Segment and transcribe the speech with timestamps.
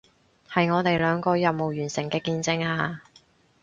[0.49, 3.03] 係我哋兩個任務完成嘅見證啊